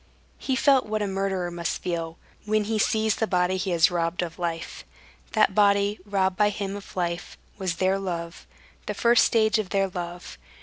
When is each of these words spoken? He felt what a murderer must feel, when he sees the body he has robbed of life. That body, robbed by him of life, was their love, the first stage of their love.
He 0.39 0.55
felt 0.55 0.87
what 0.87 1.03
a 1.03 1.07
murderer 1.07 1.51
must 1.51 1.83
feel, 1.83 2.17
when 2.45 2.63
he 2.63 2.79
sees 2.79 3.17
the 3.17 3.27
body 3.27 3.55
he 3.57 3.69
has 3.69 3.91
robbed 3.91 4.23
of 4.23 4.39
life. 4.39 4.83
That 5.33 5.53
body, 5.53 5.99
robbed 6.05 6.37
by 6.37 6.49
him 6.49 6.75
of 6.75 6.95
life, 6.97 7.37
was 7.59 7.75
their 7.75 7.99
love, 7.99 8.47
the 8.87 8.95
first 8.95 9.23
stage 9.23 9.59
of 9.59 9.69
their 9.69 9.89
love. 9.89 10.39